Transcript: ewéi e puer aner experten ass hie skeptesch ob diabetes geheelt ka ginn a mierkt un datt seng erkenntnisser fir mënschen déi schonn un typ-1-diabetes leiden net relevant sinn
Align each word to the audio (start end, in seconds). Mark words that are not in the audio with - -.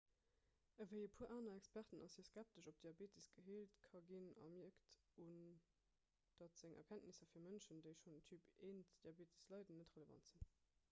ewéi 0.83 0.99
e 1.07 1.09
puer 1.15 1.31
aner 1.33 1.57
experten 1.59 1.99
ass 2.05 2.15
hie 2.19 2.23
skeptesch 2.29 2.69
ob 2.71 2.77
diabetes 2.85 3.27
geheelt 3.35 3.75
ka 3.89 3.99
ginn 4.07 4.29
a 4.45 4.47
mierkt 4.53 4.95
un 5.25 5.35
datt 6.39 6.57
seng 6.61 6.73
erkenntnisser 6.79 7.29
fir 7.33 7.43
mënschen 7.49 7.83
déi 7.89 7.91
schonn 7.99 8.17
un 8.23 8.25
typ-1-diabetes 8.31 9.45
leiden 9.55 9.79
net 9.83 9.95
relevant 9.99 10.33
sinn 10.33 10.49